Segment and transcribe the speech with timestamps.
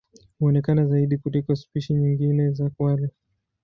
[0.39, 3.09] Huonekana zaidi kuliko spishi nyingine za kwale.